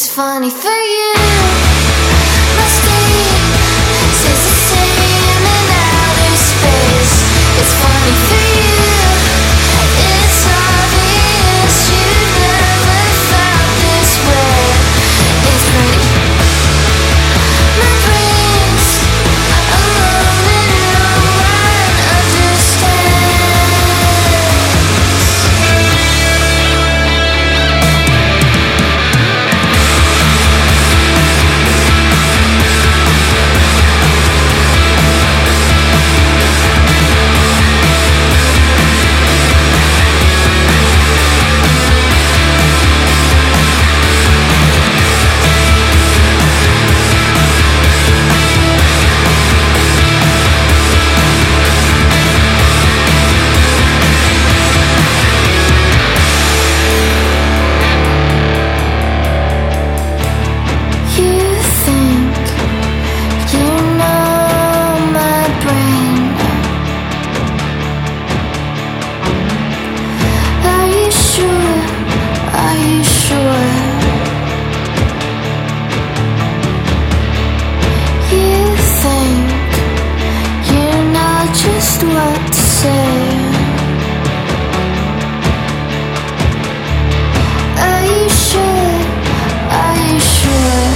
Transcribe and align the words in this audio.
It's 0.00 0.14
funny 0.14 0.48
for 0.48 0.68
you. 0.68 1.37
just 81.74 82.02
what 82.02 82.46
to 82.46 82.62
say. 82.78 83.08
Are 87.86 88.04
you 88.12 88.28
sure? 88.46 88.96
Are 89.80 89.98
you 90.08 90.20
sure? 90.36 90.90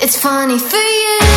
It's 0.00 0.16
funny 0.18 0.58
for 0.58 0.76
you. 0.76 1.29